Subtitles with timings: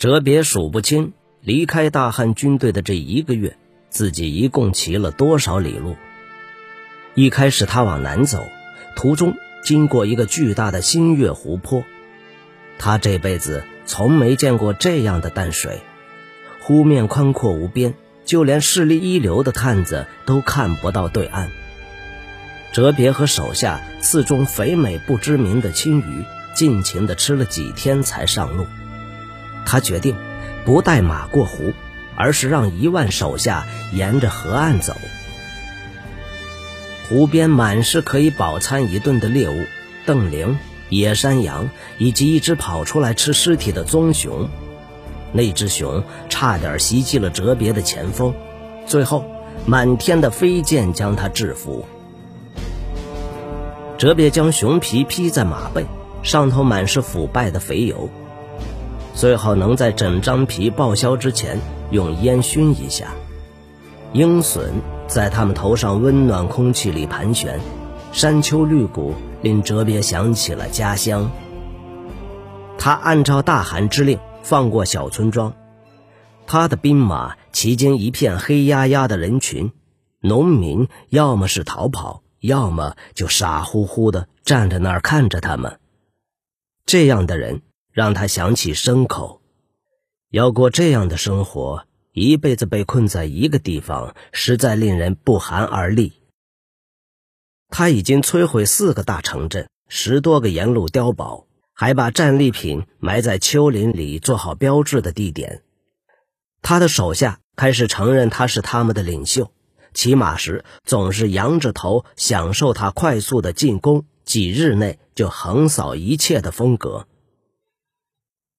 [0.00, 3.58] 哲别数不清离开大汉军队的这一个月，
[3.90, 5.94] 自己一共骑了多少里路。
[7.14, 8.42] 一开始他往南走，
[8.96, 11.84] 途中经过一个巨大的新月湖泊，
[12.78, 15.82] 他这辈子从没见过这样的淡水，
[16.60, 17.92] 湖面宽阔无边，
[18.24, 21.50] 就连势力一流的探子都看不到对岸。
[22.72, 26.24] 哲别和手下刺中肥美不知名的青鱼，
[26.54, 28.64] 尽情地吃了几天才上路。
[29.70, 30.16] 他决定
[30.64, 31.72] 不带马过湖，
[32.16, 34.96] 而是让一万手下沿着河岸走。
[37.08, 39.64] 湖边满是可以饱餐一顿的猎物：
[40.06, 44.48] 瞪羚、野山羊，以及一只跑出来吃尸体的棕熊。
[45.32, 48.34] 那只熊差点袭击了哲别的前锋，
[48.86, 49.24] 最后
[49.66, 51.86] 满天的飞剑将他制服。
[53.98, 55.86] 哲别将熊皮披在马背，
[56.24, 58.10] 上头满是腐败的肥油，
[59.14, 61.58] 最好能在整张皮报销之前
[61.90, 63.12] 用烟熏一下。
[64.12, 64.70] 鹰隼
[65.06, 67.60] 在他们头上温暖空气里盘旋，
[68.12, 71.30] 山丘绿谷令哲别想起了家乡。
[72.78, 75.52] 他按照大汗之令放过小村庄，
[76.46, 79.72] 他的兵马骑经一片黑压压的人群，
[80.20, 82.22] 农民要么是逃跑。
[82.40, 85.78] 要么就傻乎乎的站在那儿看着他们，
[86.86, 87.60] 这样的人
[87.92, 89.40] 让他想起牲口。
[90.30, 96.12] 要过这样的生活，一辈子被困在一个地方，实在令人不寒而栗。
[97.68, 105.62] 他已经摧毁四个大城镇，十多个沿路碉堡，还把战利品埋在丘陵里做好标志的地点。
[106.62, 109.52] 他的手下开始承认他是他们的领袖。
[109.92, 117.08] 骑马时总是仰着头享受他快速的进攻，几日内就横扫一切的风格。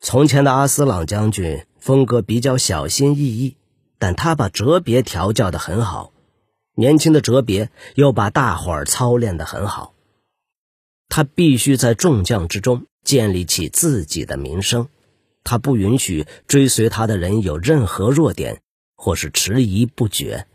[0.00, 3.56] 从前的阿斯朗将军风格比较小心翼翼，
[3.98, 6.12] 但他把哲别调教得很好。
[6.74, 9.94] 年轻的哲别又把大伙儿操练得很好。
[11.08, 14.88] 他必须在众将之中建立起自己的名声，
[15.42, 18.60] 他不允许追随他的人有任何弱点
[18.94, 20.46] 或是迟疑不决。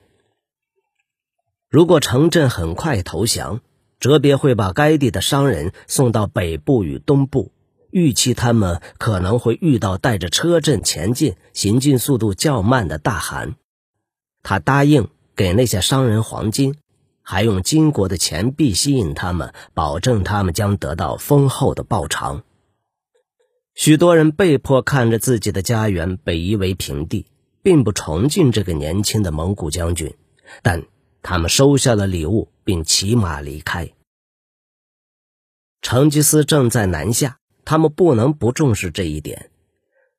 [1.70, 3.62] 如果城镇很快投降，
[4.00, 7.52] 哲别会把该地的商人送到北部与东部，
[7.94, 13.56] 预期他们可能会遇到带着车阵前进、行进速度较慢的大汗。
[14.42, 16.76] 他答应给那些商人黄金，
[17.22, 22.44] 还用金国的钱币吸引他们，保证他们将得到丰厚的报偿。
[23.76, 27.28] 许多人被迫看着自己的家园被夷为平地，
[27.62, 30.16] 并不崇敬这个年轻的蒙古将军，
[30.62, 30.84] 但。
[31.26, 33.94] 他们收下了礼物，并骑马离开。
[35.82, 39.50] 成吉思正在南下，他们不能不重视这一点。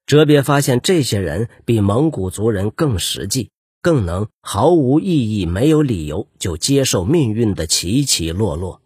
[0.06, 3.50] 哲别发现，这些人比蒙古族人更实际，
[3.80, 8.80] 更能毫无意义、没有理由就接受命运的起起落落。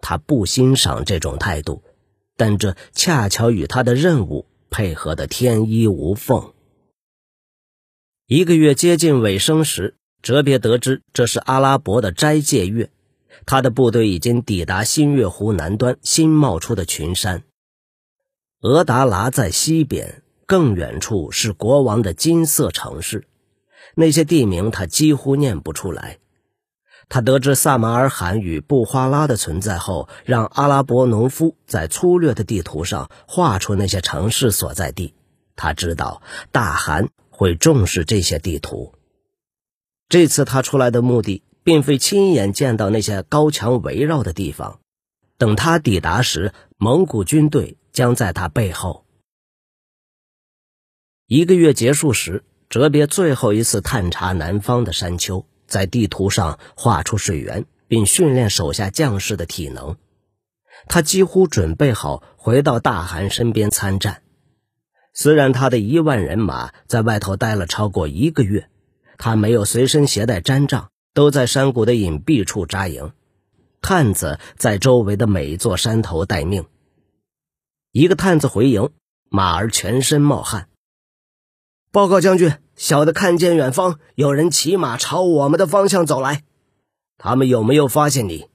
[0.00, 1.82] 他不欣赏这种态度，
[2.36, 6.52] 但这恰巧与他的任务配合得天衣无缝。
[8.26, 9.96] 一个月接近尾声时。
[10.22, 12.90] 哲别得知这是阿拉伯的斋戒月，
[13.44, 17.42] 他的部队已经抵达新月湖南端新冒出的群山。
[18.62, 23.26] 俄达拉在西边，更远处是国王的金色城市，
[23.96, 26.18] 那些地名他几乎念不出来。
[27.08, 35.16] 他得知萨马尔罕与布花拉的存在后，让阿拉伯农夫在粗略的地图上画出那些城市所在地。
[35.56, 38.94] 他知道大汗会重视这些地图。
[40.08, 44.78] 这次他出来的目的，并非亲眼见到那些高墙围绕的地方。
[45.36, 49.04] 等他抵达时，蒙古军队将在他背后。
[51.26, 59.96] 一个月结束时，哲别最后一次探查南方的山丘，在地图上画出水源，并训练手下将士的体能。
[60.88, 64.22] 他几乎准备好回到大汗身边参战。
[65.14, 68.68] 虽然他的一万人马在外头待了超过一个月。
[69.18, 73.12] 他没有随身携带毡帐，都在山谷的隐蔽处扎营。
[73.80, 76.64] 探子在周围的每一座山头待命。
[77.92, 78.90] 一个探子回营，
[79.28, 80.70] 马儿全身冒汗。
[81.90, 86.42] 报告将军，小的看见远方有人骑马朝我们的方向走来。
[87.18, 88.48] 他们有没有发现你？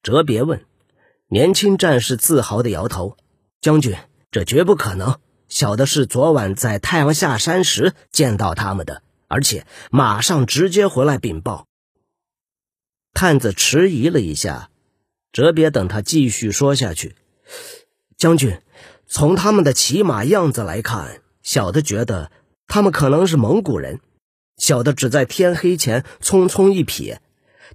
[0.00, 0.64] 哲别问。
[1.26, 3.16] 年轻战士自豪地摇头。
[3.60, 3.96] 将军，
[4.30, 5.18] 这绝不可能。
[5.48, 9.02] 小的是昨晚在太阳下山时见到他们的。
[9.26, 11.66] 而且马上直接回来禀报。
[13.12, 14.70] 探子迟疑了一下，
[15.32, 17.16] 哲别等他继续说下去。
[18.18, 18.60] 将军，
[19.06, 22.32] 从他们的骑马样子来看，小的觉得
[22.66, 24.00] 他们可能是蒙古人，
[24.56, 27.18] 小的只在天黑前匆匆一瞥，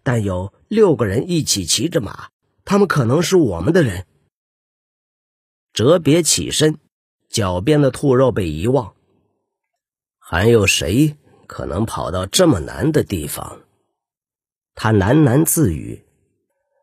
[0.03, 2.27] 但有六个人一起骑着马，
[2.65, 4.05] 他们可能是我们的人。
[5.71, 6.77] 哲别起身，
[7.29, 8.93] 脚边的兔肉被遗忘。
[10.19, 11.15] 还有谁
[11.47, 13.61] 可能跑到这么难的地方？
[14.75, 16.03] 他喃喃自语。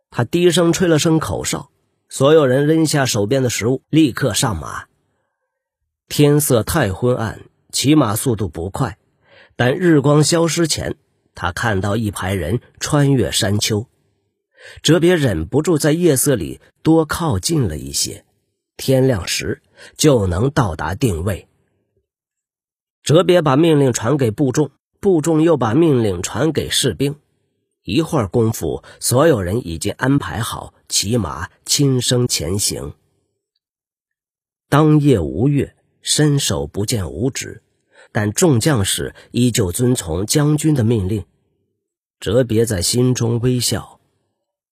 [0.09, 1.71] 他低声吹了声口哨，
[2.13, 4.87] 所有人扔下手边的食物，立刻上马。
[6.09, 8.99] 天色太昏暗，骑马速度不快，
[9.55, 10.97] 但日光消失前，
[11.37, 13.87] 他看到一排人穿越山丘。
[14.83, 18.25] 哲别忍不住在夜色里多靠近了一些。
[18.77, 19.63] 天亮时
[19.97, 21.47] 就能到达定位。
[23.05, 27.21] 哲别把命令传给部众，部众又把命令传给士兵。
[27.85, 32.95] 一会儿功夫，所有人已经安排好，骑马轻声前行。
[34.69, 37.63] 当夜无月，伸手不见五指，
[38.11, 41.25] 但众将士依旧遵从将军的命令。
[42.19, 44.01] 哲别在心中微笑。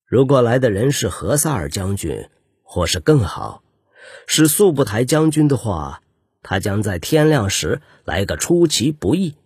[0.04, 2.28] 如果来的人是何萨尔将军，
[2.64, 3.62] 或是更好。
[4.26, 6.02] 是速不台将军的话，
[6.42, 9.36] 他将在天亮时来个出其不意。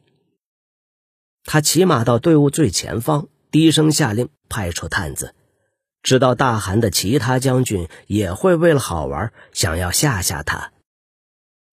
[1.45, 5.35] 他骑马到队伍最前方，低声下令派出探子。
[6.03, 10.73] 知道大汗的其他将军也会为了好玩，想要吓吓他。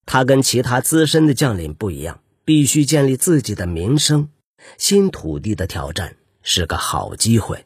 [0.05, 4.29] 他跟其他资深的将领不一样，必须建立自己的名声。
[4.77, 7.65] 新土地的挑战是个好机会。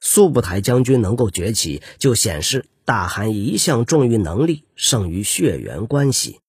[0.00, 2.66] 速不台将军能够崛起，就显示。
[2.86, 6.40] 大汗一向重于能力，胜于血缘关系。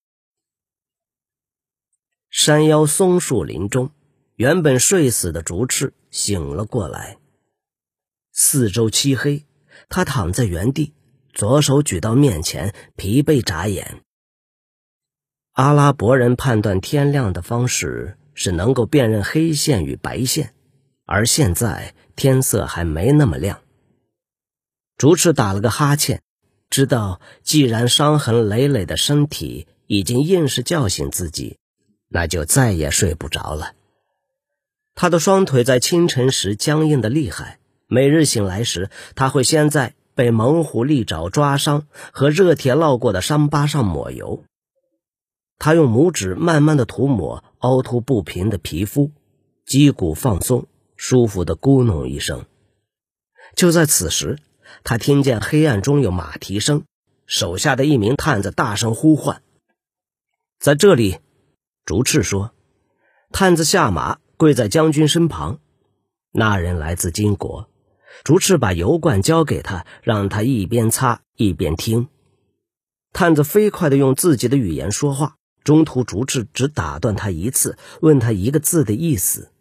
[2.29, 3.91] 山腰松树林中，
[4.35, 7.17] 原本睡死的竹赤醒了过来。
[8.37, 9.45] 四周漆黑，
[9.87, 10.93] 他躺在原地，
[11.33, 14.01] 左手举到面前，疲惫眨眼。
[15.53, 20.53] 阿拉伯人判断天亮的方式是能够辨认黑线与白线，
[21.05, 23.61] 而现在天色还没那么亮。
[24.97, 26.21] 竹赤打了个哈欠。
[26.69, 31.57] 知道，既然伤痕累累的身体已经硬是叫醒自己，
[32.09, 33.75] 那就再也睡不着了。
[34.93, 44.43] 他的双腿在清晨时僵硬的厉害，每日醒来时，他会先在被猛虎利爪抓伤和热铁烙过的伤疤上抹油。
[45.57, 49.11] 他用拇指慢慢的涂抹凹凸不平的皮肤，
[49.65, 52.45] 肌骨放松，舒服的咕哝一声。
[53.55, 54.39] 就在此时。
[54.83, 56.83] 他听见黑暗中有马蹄声，
[57.27, 59.41] 手下的一名探子大声呼唤
[60.59, 61.19] ：“在这里。”
[61.85, 62.51] 竹赤说。
[63.31, 65.59] 探子下马，跪在将军身旁。
[66.31, 67.69] 那人来自金国。
[68.23, 72.07] 竹赤把油罐交给他，让他一边擦一边听。
[73.13, 79.51] 探子飞快地用自己的语言说话，中途竹赤只打断他一次，问他一个字的意思。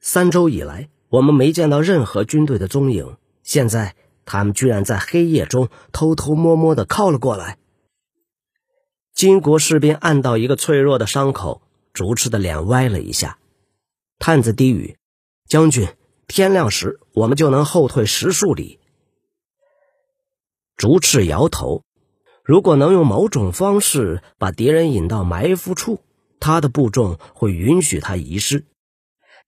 [0.00, 3.16] 三周以来，我们没见到任何军队的踪影。
[3.42, 7.58] 现在他们居然在黑夜中偷偷摸摸的靠了过来。
[9.14, 11.62] 金国士兵按到一个脆弱的伤口，
[11.92, 13.38] 竹赤的脸歪了一下。
[14.20, 14.96] 探子低语
[15.48, 15.88] ：“将军，
[16.28, 18.78] 天亮时我们就能后退十数里。”
[20.76, 21.82] 竹赤摇头
[22.44, 26.00] ：“如果能用某种方式把敌人引到埋伏处，
[26.38, 28.60] 他的部众会允许他遗失；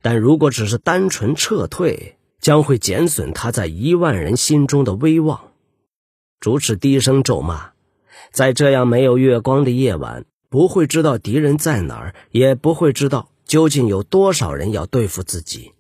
[0.03, 5.53] 但如果只是单纯撤退，”将会减损他在一万人心中的威望。
[6.41, 7.73] 竹赤低声咒骂，
[8.33, 15.75] 在这样没有月光的夜晚，不会知道敌人在哪儿，也不会知道究竟有多少人要对付自己。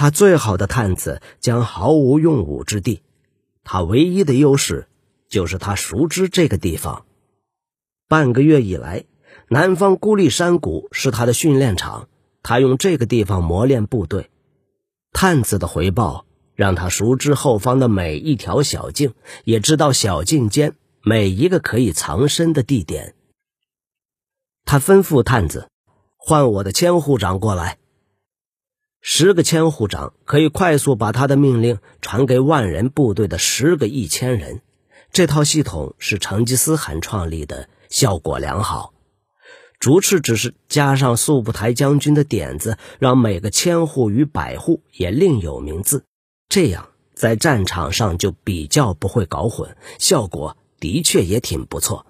[0.00, 3.02] 他最好的探子将毫无用武之地，
[3.64, 4.86] 他唯一的优势
[5.28, 7.04] 就是他熟知这个地方。
[8.06, 9.06] 半个月以来，
[9.48, 12.08] 南方孤立山谷是他的训练场，
[12.44, 14.30] 他用这个地方磨练部队。
[15.12, 23.16] 探子的回报让他熟知后方的每一条小径，也知道小径间每一个可以藏身的地点。
[24.64, 25.68] 他吩咐探子
[26.16, 27.78] ：“换我的千户长过来。”
[29.00, 34.60] 十个千户长可以快速把他的命令传给万人部队的十个一千人。
[35.12, 38.92] 这套系统是成吉思汗创立的，效果良好。
[39.80, 46.04] 竹赤只是加上速不台将军的点子，让每个千户与百户也另有名字，
[46.48, 52.06] 这样在战场上就比较不会搞混，效果的确也挺不错。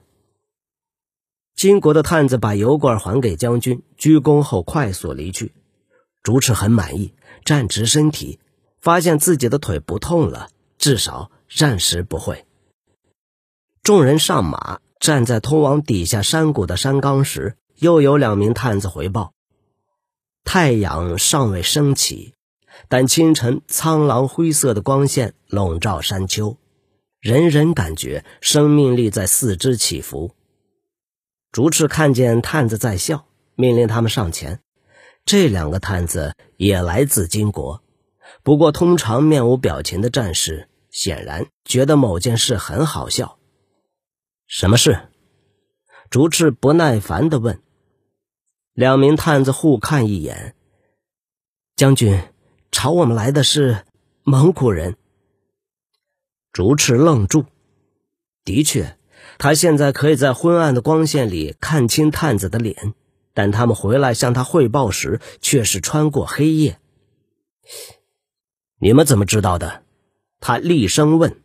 [1.54, 5.52] 金国的探子把油罐还给将军，鞠躬后快速离去。
[6.22, 8.38] 竹赤很满意，站直身体，
[8.80, 12.44] 发现自己的腿不痛了，至少暂时不会。
[13.82, 19.32] 众人上马，站在通往底下山谷的山岗时，又有两名探子回报：
[20.44, 22.34] 太阳尚未升起，
[22.88, 26.58] 但清晨苍狼灰色的光线笼罩山丘，
[27.20, 30.34] 人人感觉生命力在四肢起伏。
[31.50, 34.60] 竹赤看见探子在笑，命令他们上前。
[35.28, 37.82] 这两个探子也来自金国，
[38.42, 43.38] 不过通常面无表情的战士显然觉得某件事很好笑。
[44.46, 45.10] 什么事？
[46.08, 47.60] 竹赤不耐烦地问。
[48.72, 50.54] 两名探子互看一眼。
[51.76, 52.22] 将军，
[52.72, 53.84] 朝我们来的是
[54.22, 54.96] 蒙古人。
[56.52, 57.44] 竹赤愣住。
[58.46, 58.96] 的确，
[59.36, 62.94] 他现在可以在昏暗的光线里看清探子的脸。
[63.38, 66.80] 但他们回来向他汇报时，却是穿过黑夜。
[68.80, 69.84] 你们怎么知道的？
[70.40, 71.40] 他厉声问。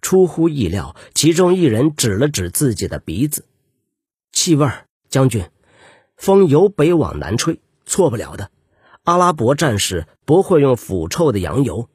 [0.00, 3.44] 出乎意料，其中一人指了指自己的鼻子
[4.30, 4.70] ：“气味，
[5.08, 5.50] 将军，
[6.14, 8.52] 风由北往南吹，错不了的。
[9.02, 11.88] 阿拉伯战士不会用腐臭的羊油。”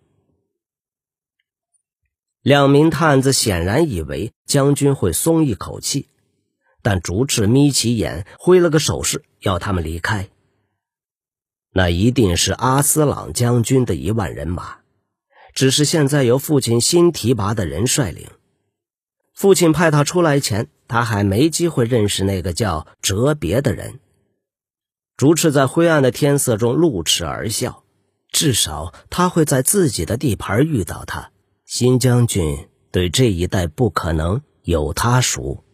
[2.44, 6.10] 两名探子显然以为将军会松一口气。
[6.88, 10.30] 但竹赤眯起眼，挥了个手势，要他们离开。
[11.74, 14.78] 那一定是阿斯朗将军的一万人马，
[15.54, 18.30] 只是现在由父亲新提拔的人率领。
[19.34, 24.00] 父亲派他出来前，他还没机会认识那个叫哲别的人。
[25.18, 27.84] 竹赤在灰暗的天色中露齿而笑，
[28.32, 31.32] 至少他会在自己的地盘遇到他。
[31.66, 35.66] 新将军对这一带不可能有他熟。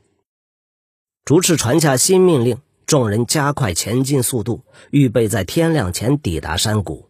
[1.25, 7.07] 逐次传下新命令，众人加快前进速度，预备在天亮前抵达山谷。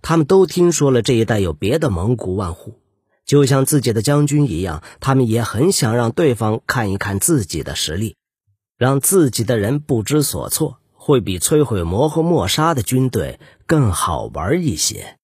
[0.00, 2.80] 他们都听说了这一带有别的蒙古万户，
[3.24, 8.16] 就像自己的将军一样，他们也很想让对方看一看自己的实力，
[8.76, 15.18] 让自己的人不知所措，会比摧毁摩诃莫沙的军队更好玩一些。